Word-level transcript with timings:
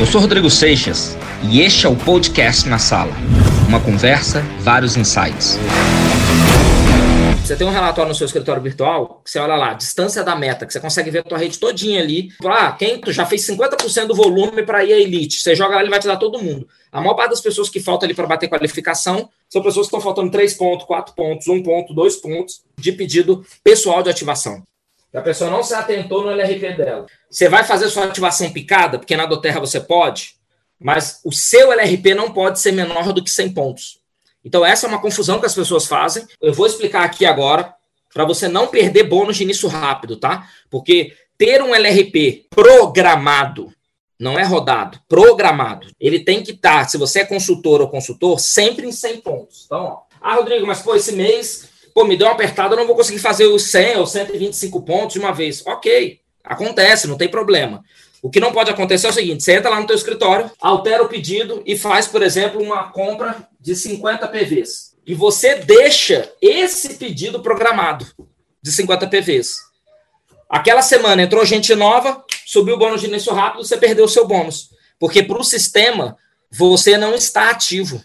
Eu 0.00 0.06
sou 0.06 0.20
Rodrigo 0.20 0.50
Seixas 0.50 1.16
e 1.50 1.60
este 1.60 1.86
é 1.86 1.88
o 1.88 1.94
podcast 1.96 2.68
na 2.68 2.78
sala. 2.78 3.12
Uma 3.68 3.80
conversa, 3.80 4.42
vários 4.60 4.96
insights. 4.96 5.56
Você 7.44 7.54
tem 7.56 7.66
um 7.66 7.70
relatório 7.70 8.08
no 8.08 8.14
seu 8.14 8.24
escritório 8.24 8.60
virtual, 8.60 9.22
você 9.24 9.38
olha 9.38 9.54
lá, 9.54 9.74
distância 9.74 10.24
da 10.24 10.34
meta, 10.34 10.66
que 10.66 10.72
você 10.72 10.80
consegue 10.80 11.10
ver 11.10 11.18
a 11.18 11.22
tua 11.22 11.38
rede 11.38 11.58
todinha 11.58 12.00
ali. 12.00 12.30
Ah, 12.44 12.72
quem 12.72 13.00
já 13.08 13.24
fez 13.24 13.46
50% 13.46 14.06
do 14.06 14.14
volume 14.14 14.62
para 14.62 14.84
ir 14.84 14.92
à 14.94 14.98
elite. 14.98 15.40
Você 15.40 15.54
joga 15.54 15.76
lá, 15.76 15.80
ele 15.80 15.90
vai 15.90 16.00
te 16.00 16.06
dar 16.06 16.16
todo 16.16 16.42
mundo. 16.42 16.66
A 16.90 17.00
maior 17.00 17.14
parte 17.14 17.30
das 17.30 17.40
pessoas 17.40 17.68
que 17.68 17.80
faltam 17.80 18.06
ali 18.06 18.14
para 18.14 18.26
bater 18.26 18.48
qualificação 18.48 19.28
são 19.48 19.62
pessoas 19.62 19.86
que 19.86 19.88
estão 19.88 20.00
faltando 20.00 20.30
3 20.30 20.54
pontos, 20.54 20.86
4 20.86 21.14
pontos, 21.14 21.46
1 21.46 21.62
ponto, 21.62 21.94
2 21.94 22.16
pontos 22.16 22.62
de 22.78 22.92
pedido 22.92 23.44
pessoal 23.62 24.02
de 24.02 24.10
ativação. 24.10 24.62
A 25.14 25.20
pessoa 25.20 25.50
não 25.50 25.62
se 25.62 25.74
atentou 25.74 26.22
no 26.22 26.30
LRP 26.30 26.72
dela. 26.72 27.06
Você 27.30 27.48
vai 27.48 27.62
fazer 27.62 27.88
sua 27.88 28.04
ativação 28.04 28.50
picada, 28.50 28.98
porque 28.98 29.16
na 29.16 29.26
Doterra 29.26 29.60
você 29.60 29.80
pode, 29.80 30.34
mas 30.78 31.20
o 31.24 31.32
seu 31.32 31.72
LRP 31.72 32.14
não 32.14 32.32
pode 32.32 32.58
ser 32.58 32.72
menor 32.72 33.12
do 33.12 33.22
que 33.22 33.30
100 33.30 33.54
pontos. 33.54 33.98
Então, 34.44 34.64
essa 34.64 34.86
é 34.86 34.88
uma 34.88 35.00
confusão 35.00 35.38
que 35.38 35.46
as 35.46 35.54
pessoas 35.54 35.86
fazem. 35.86 36.26
Eu 36.40 36.52
vou 36.52 36.66
explicar 36.66 37.04
aqui 37.04 37.24
agora, 37.24 37.72
para 38.12 38.24
você 38.24 38.48
não 38.48 38.66
perder 38.66 39.04
bônus 39.04 39.36
de 39.36 39.44
início 39.44 39.68
rápido, 39.68 40.16
tá? 40.16 40.48
Porque 40.68 41.16
ter 41.38 41.62
um 41.62 41.74
LRP 41.74 42.46
programado, 42.50 43.72
não 44.18 44.38
é 44.38 44.44
rodado, 44.44 45.00
programado, 45.08 45.88
ele 45.98 46.20
tem 46.20 46.42
que 46.42 46.52
estar, 46.52 46.82
tá, 46.82 46.88
se 46.88 46.96
você 46.96 47.20
é 47.20 47.24
consultor 47.24 47.80
ou 47.80 47.88
consultor, 47.88 48.38
sempre 48.38 48.86
em 48.86 48.92
100 48.92 49.20
pontos. 49.20 49.62
Então, 49.66 49.84
ó, 49.84 50.02
ah, 50.20 50.34
Rodrigo, 50.36 50.66
mas 50.66 50.80
pô, 50.80 50.94
esse 50.94 51.12
mês, 51.12 51.68
pô, 51.94 52.04
me 52.04 52.16
deu 52.16 52.26
uma 52.26 52.34
apertada, 52.34 52.74
eu 52.74 52.78
não 52.78 52.86
vou 52.86 52.96
conseguir 52.96 53.20
fazer 53.20 53.46
os 53.46 53.70
100 53.70 53.98
ou 53.98 54.06
125 54.06 54.82
pontos 54.82 55.14
de 55.14 55.20
uma 55.20 55.32
vez. 55.32 55.64
Ok, 55.64 56.20
acontece, 56.42 57.06
não 57.06 57.16
tem 57.16 57.28
problema. 57.28 57.84
O 58.20 58.28
que 58.28 58.40
não 58.40 58.52
pode 58.52 58.70
acontecer 58.70 59.06
é 59.06 59.10
o 59.10 59.12
seguinte: 59.12 59.44
você 59.44 59.52
entra 59.52 59.70
lá 59.70 59.80
no 59.80 59.86
teu 59.86 59.94
escritório, 59.94 60.50
altera 60.60 61.04
o 61.04 61.08
pedido 61.08 61.62
e 61.64 61.78
faz, 61.78 62.08
por 62.08 62.22
exemplo, 62.22 62.60
uma 62.60 62.90
compra 62.90 63.46
de 63.60 63.76
50 63.76 64.26
PVs. 64.28 64.94
E 65.06 65.14
você 65.14 65.56
deixa 65.56 66.32
esse 66.40 66.94
pedido 66.94 67.40
programado 67.40 68.06
de 68.60 68.72
50 68.72 69.06
PVs. 69.06 69.58
Aquela 70.48 70.82
semana 70.82 71.22
entrou 71.22 71.44
gente 71.44 71.74
nova, 71.74 72.24
subiu 72.46 72.74
o 72.74 72.78
bônus 72.78 73.02
de 73.02 73.08
início 73.08 73.32
rápido, 73.32 73.64
você 73.64 73.76
perdeu 73.76 74.06
o 74.06 74.08
seu 74.08 74.26
bônus. 74.26 74.70
Porque 74.98 75.22
para 75.22 75.38
o 75.38 75.44
sistema, 75.44 76.16
você 76.50 76.96
não 76.96 77.14
está 77.14 77.50
ativo. 77.50 78.02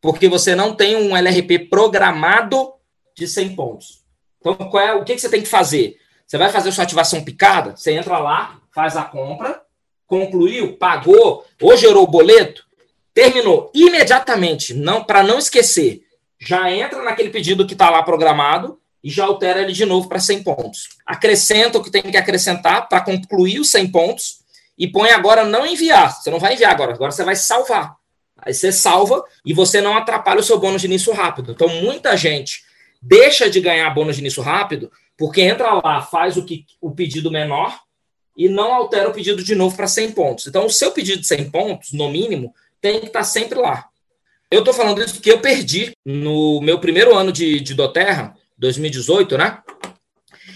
Porque 0.00 0.28
você 0.28 0.54
não 0.54 0.74
tem 0.74 0.96
um 0.96 1.16
LRP 1.16 1.68
programado 1.68 2.72
de 3.18 3.26
100 3.26 3.54
pontos. 3.54 4.04
Então, 4.40 4.54
qual 4.54 4.82
é, 4.82 4.94
o 4.94 5.04
que, 5.04 5.14
que 5.14 5.20
você 5.20 5.28
tem 5.28 5.42
que 5.42 5.48
fazer? 5.48 5.98
Você 6.26 6.38
vai 6.38 6.50
fazer 6.50 6.72
sua 6.72 6.84
ativação 6.84 7.24
picada? 7.24 7.76
Você 7.76 7.92
entra 7.92 8.18
lá, 8.18 8.60
faz 8.72 8.96
a 8.96 9.02
compra, 9.02 9.62
concluiu, 10.06 10.76
pagou, 10.76 11.44
ou 11.60 11.76
gerou 11.76 12.04
o 12.04 12.10
boleto, 12.10 12.64
terminou 13.12 13.70
imediatamente, 13.74 14.74
não 14.74 15.02
para 15.02 15.22
não 15.22 15.38
esquecer, 15.38 16.02
já 16.38 16.70
entra 16.70 17.02
naquele 17.02 17.30
pedido 17.30 17.66
que 17.66 17.72
está 17.72 17.90
lá 17.90 18.02
programado 18.02 18.78
e 19.02 19.10
já 19.10 19.24
altera 19.24 19.62
ele 19.62 19.72
de 19.72 19.84
novo 19.84 20.08
para 20.08 20.20
100 20.20 20.42
pontos. 20.42 20.88
Acrescenta 21.04 21.78
o 21.78 21.82
que 21.82 21.90
tem 21.90 22.02
que 22.02 22.16
acrescentar 22.16 22.88
para 22.88 23.00
concluir 23.00 23.58
os 23.58 23.70
100 23.70 23.90
pontos 23.90 24.38
e 24.78 24.86
põe 24.86 25.10
agora 25.10 25.44
não 25.44 25.66
enviar. 25.66 26.12
Você 26.14 26.30
não 26.30 26.38
vai 26.38 26.54
enviar 26.54 26.70
agora, 26.70 26.92
agora 26.92 27.10
você 27.10 27.24
vai 27.24 27.34
salvar. 27.34 27.96
Aí 28.40 28.54
você 28.54 28.70
salva 28.70 29.24
e 29.44 29.52
você 29.52 29.80
não 29.80 29.96
atrapalha 29.96 30.40
o 30.40 30.44
seu 30.44 30.58
bônus 30.58 30.80
de 30.80 30.86
início 30.86 31.12
rápido. 31.12 31.52
Então, 31.52 31.68
muita 31.68 32.16
gente 32.16 32.62
deixa 33.00 33.48
de 33.48 33.60
ganhar 33.60 33.90
bônus 33.90 34.16
de 34.16 34.22
início 34.22 34.42
rápido 34.42 34.90
porque 35.16 35.42
entra 35.42 35.80
lá, 35.84 36.00
faz 36.00 36.36
o, 36.36 36.44
que, 36.44 36.64
o 36.80 36.92
pedido 36.92 37.30
menor 37.30 37.76
e 38.36 38.48
não 38.48 38.72
altera 38.72 39.08
o 39.08 39.12
pedido 39.12 39.42
de 39.42 39.54
novo 39.56 39.76
para 39.76 39.88
100 39.88 40.12
pontos. 40.12 40.46
Então, 40.46 40.64
o 40.64 40.70
seu 40.70 40.92
pedido 40.92 41.20
de 41.20 41.26
100 41.26 41.50
pontos, 41.50 41.92
no 41.92 42.08
mínimo, 42.08 42.54
tem 42.80 43.00
que 43.00 43.06
estar 43.06 43.20
tá 43.20 43.24
sempre 43.24 43.58
lá. 43.58 43.88
Eu 44.48 44.60
estou 44.60 44.72
falando 44.72 45.02
isso 45.02 45.14
porque 45.14 45.30
eu 45.30 45.40
perdi 45.40 45.92
no 46.06 46.60
meu 46.62 46.78
primeiro 46.78 47.14
ano 47.16 47.32
de, 47.32 47.58
de 47.58 47.74
Doterra, 47.74 48.34
2018, 48.56 49.36
né? 49.36 49.58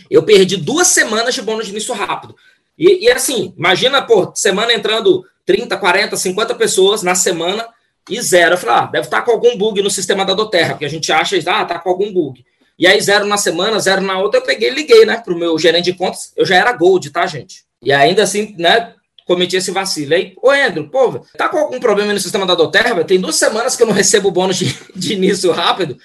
Eu 0.08 0.22
perdi 0.22 0.56
duas 0.56 0.88
semanas 0.88 1.34
de 1.34 1.42
bônus 1.42 1.66
de 1.66 1.72
início 1.72 1.92
rápido. 1.92 2.36
E, 2.78 3.06
e 3.06 3.10
assim, 3.10 3.52
imagina, 3.58 4.00
pô, 4.00 4.32
semana 4.34 4.72
entrando 4.72 5.24
30, 5.44 5.76
40, 5.76 6.16
50 6.16 6.54
pessoas 6.54 7.02
na 7.02 7.14
semana 7.14 7.68
e 8.08 8.20
zero. 8.20 8.54
Eu 8.54 8.58
falei, 8.58 8.76
ah, 8.76 8.86
deve 8.86 9.06
estar 9.06 9.20
tá 9.20 9.22
com 9.22 9.32
algum 9.32 9.56
bug 9.56 9.82
no 9.82 9.90
sistema 9.90 10.24
da 10.24 10.34
Doterra, 10.34 10.70
porque 10.70 10.84
a 10.84 10.90
gente 10.90 11.12
acha, 11.12 11.36
ah, 11.46 11.64
tá 11.64 11.78
com 11.78 11.88
algum 11.88 12.12
bug. 12.12 12.44
E 12.78 12.86
aí, 12.86 13.00
zero 13.00 13.26
na 13.26 13.36
semana, 13.36 13.78
zero 13.78 14.00
na 14.00 14.18
outra, 14.18 14.40
eu 14.40 14.44
peguei 14.44 14.70
e 14.70 14.74
liguei, 14.74 15.04
né, 15.04 15.18
pro 15.18 15.38
meu 15.38 15.58
gerente 15.58 15.86
de 15.86 15.94
contas. 15.94 16.32
Eu 16.36 16.44
já 16.44 16.56
era 16.56 16.72
gold, 16.72 17.10
tá, 17.10 17.26
gente? 17.26 17.64
E 17.82 17.92
ainda 17.92 18.22
assim, 18.22 18.54
né, 18.58 18.94
cometi 19.26 19.56
esse 19.56 19.70
vacilo. 19.70 20.14
Aí, 20.14 20.34
ô 20.42 20.50
Andrew, 20.50 20.88
pô, 20.88 21.24
tá 21.36 21.48
com 21.48 21.58
algum 21.58 21.78
problema 21.78 22.12
no 22.12 22.20
sistema 22.20 22.46
da 22.46 22.54
Doterra? 22.54 23.04
Tem 23.04 23.20
duas 23.20 23.36
semanas 23.36 23.76
que 23.76 23.82
eu 23.82 23.86
não 23.86 23.94
recebo 23.94 24.30
bônus 24.30 24.56
de, 24.56 24.76
de 24.96 25.14
início 25.14 25.52
rápido. 25.52 25.96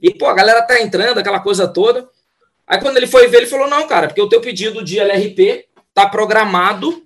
E, 0.00 0.12
pô, 0.12 0.26
a 0.26 0.34
galera 0.34 0.62
tá 0.62 0.80
entrando, 0.80 1.18
aquela 1.18 1.40
coisa 1.40 1.66
toda. 1.66 2.08
Aí, 2.66 2.80
quando 2.80 2.96
ele 2.96 3.06
foi 3.06 3.28
ver, 3.28 3.38
ele 3.38 3.46
falou: 3.46 3.68
não, 3.68 3.86
cara, 3.86 4.08
porque 4.08 4.20
o 4.20 4.28
teu 4.28 4.40
pedido 4.40 4.84
de 4.84 4.98
LRP 4.98 5.66
tá 5.94 6.06
programado 6.06 7.02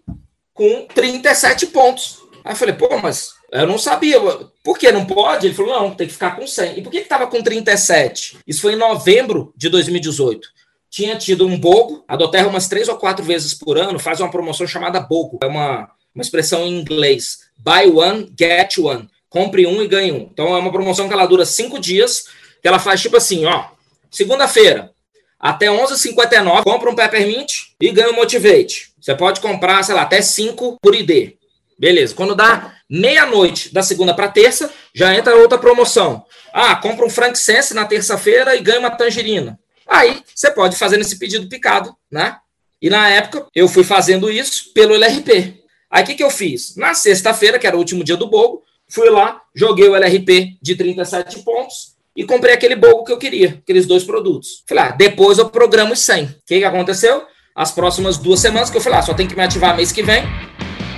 com 0.52 0.86
37 0.94 1.66
pontos. 1.68 2.18
Aí 2.44 2.52
eu 2.52 2.56
falei: 2.56 2.74
pô, 2.74 2.88
mas 2.98 3.34
eu 3.52 3.66
não 3.66 3.78
sabia. 3.78 4.18
Por 4.62 4.78
que 4.78 4.90
não 4.92 5.04
pode? 5.04 5.46
Ele 5.46 5.54
falou: 5.54 5.72
não, 5.72 5.94
tem 5.94 6.06
que 6.06 6.12
ficar 6.12 6.36
com 6.36 6.46
100. 6.46 6.78
E 6.78 6.82
por 6.82 6.90
que, 6.90 7.02
que 7.02 7.08
tava 7.08 7.26
com 7.26 7.42
37? 7.42 8.38
Isso 8.46 8.62
foi 8.62 8.74
em 8.74 8.76
novembro 8.76 9.52
de 9.56 9.68
2018 9.68 10.48
tinha 10.90 11.16
tido 11.16 11.46
um 11.46 11.56
BOGO, 11.56 12.04
a 12.06 12.16
Doterra 12.16 12.48
umas 12.48 12.68
três 12.68 12.88
ou 12.88 12.96
quatro 12.96 13.24
vezes 13.24 13.54
por 13.54 13.78
ano 13.78 13.98
faz 13.98 14.20
uma 14.20 14.30
promoção 14.30 14.66
chamada 14.66 14.98
BOGO, 14.98 15.38
é 15.40 15.46
uma, 15.46 15.88
uma 16.12 16.22
expressão 16.22 16.66
em 16.66 16.80
inglês, 16.80 17.38
buy 17.56 17.86
one, 17.86 18.30
get 18.38 18.76
one, 18.78 19.08
compre 19.28 19.66
um 19.66 19.80
e 19.80 19.86
ganhe 19.86 20.10
um. 20.10 20.28
Então 20.32 20.54
é 20.54 20.58
uma 20.58 20.72
promoção 20.72 21.06
que 21.06 21.14
ela 21.14 21.26
dura 21.26 21.46
cinco 21.46 21.78
dias, 21.78 22.24
que 22.60 22.66
ela 22.66 22.80
faz 22.80 23.00
tipo 23.00 23.16
assim, 23.16 23.46
ó, 23.46 23.66
segunda-feira, 24.10 24.90
até 25.38 25.66
11h59, 25.68 26.64
compra 26.64 26.90
um 26.90 26.94
Peppermint 26.94 27.52
e 27.80 27.90
ganha 27.92 28.10
um 28.10 28.16
Motivate. 28.16 28.92
Você 29.00 29.14
pode 29.14 29.40
comprar, 29.40 29.82
sei 29.82 29.94
lá, 29.94 30.02
até 30.02 30.20
5 30.20 30.76
por 30.82 30.94
ID. 30.94 31.34
Beleza. 31.78 32.14
Quando 32.14 32.34
dá 32.34 32.74
meia-noite 32.90 33.72
da 33.72 33.82
segunda 33.82 34.12
para 34.12 34.28
terça, 34.28 34.72
já 34.92 35.14
entra 35.14 35.36
outra 35.36 35.56
promoção. 35.56 36.24
Ah, 36.52 36.74
compra 36.74 37.06
um 37.06 37.10
Frank 37.10 37.38
Sense 37.38 37.72
na 37.72 37.84
terça-feira 37.84 38.56
e 38.56 38.60
ganha 38.60 38.80
uma 38.80 38.90
tangerina. 38.90 39.58
Aí 39.86 40.22
você 40.34 40.50
pode 40.50 40.76
fazer 40.76 40.98
esse 41.00 41.18
pedido 41.18 41.48
picado, 41.48 41.94
né? 42.10 42.36
E 42.82 42.90
na 42.90 43.08
época 43.08 43.46
eu 43.54 43.68
fui 43.68 43.84
fazendo 43.84 44.30
isso 44.30 44.72
pelo 44.72 44.94
LRP. 44.94 45.60
Aí 45.90 46.02
o 46.02 46.06
que, 46.06 46.14
que 46.14 46.24
eu 46.24 46.30
fiz? 46.30 46.76
Na 46.76 46.94
sexta-feira, 46.94 47.58
que 47.58 47.66
era 47.66 47.76
o 47.76 47.78
último 47.78 48.02
dia 48.02 48.16
do 48.16 48.28
bogo, 48.28 48.62
fui 48.88 49.08
lá, 49.08 49.40
joguei 49.54 49.88
o 49.88 49.94
LRP 49.94 50.58
de 50.60 50.74
37 50.74 51.40
pontos 51.40 51.96
e 52.16 52.24
comprei 52.24 52.54
aquele 52.54 52.76
bogo 52.76 53.04
que 53.04 53.12
eu 53.12 53.18
queria, 53.18 53.60
aqueles 53.62 53.86
dois 53.86 54.04
produtos. 54.04 54.64
Falei, 54.68 54.84
ah, 54.84 54.90
depois 54.90 55.38
eu 55.38 55.48
programo 55.48 55.92
os 55.92 56.00
100. 56.00 56.24
O 56.24 56.28
que, 56.46 56.58
que 56.58 56.64
aconteceu? 56.64 57.24
As 57.54 57.72
próximas 57.72 58.16
duas 58.16 58.40
semanas 58.40 58.70
que 58.70 58.76
eu 58.76 58.80
falei, 58.80 58.98
ah, 58.98 59.02
só 59.02 59.14
tem 59.14 59.26
que 59.26 59.36
me 59.36 59.42
ativar 59.42 59.76
mês 59.76 59.92
que 59.92 60.02
vem, 60.02 60.22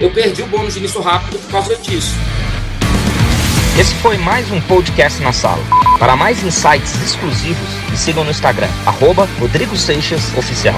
eu 0.03 0.11
perdi 0.11 0.43
o 0.43 0.47
bônus 0.47 0.75
de 0.75 0.81
início 0.81 1.01
rápido 1.01 1.39
por 1.39 1.53
causa 1.53 1.77
disso. 1.77 2.17
Esse 3.79 3.95
foi 3.95 4.19
mais 4.19 4.51
um 4.51 4.61
podcast 4.63 5.23
na 5.23 5.33
sala. 5.33 5.63
Para 5.97 6.17
mais 6.17 6.43
insights 6.43 7.01
exclusivos, 7.01 7.69
me 7.89 7.97
sigam 7.97 8.25
no 8.25 8.31
Instagram, 8.31 8.69
arroba 8.85 9.29
Rodrigo 9.39 9.77
Seixas 9.77 10.37
Oficial. 10.37 10.75